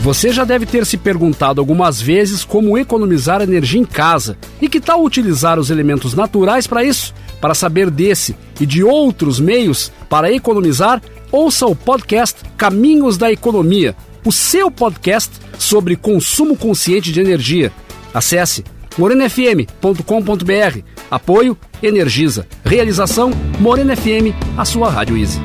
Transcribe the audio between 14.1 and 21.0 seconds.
o seu podcast sobre consumo consciente de energia. Acesse morenafm.com.br.